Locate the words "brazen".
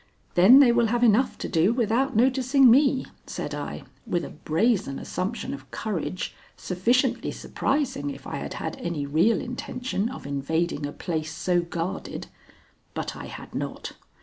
4.31-4.97